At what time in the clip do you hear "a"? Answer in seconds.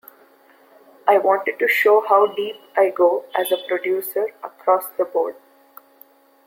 3.51-3.57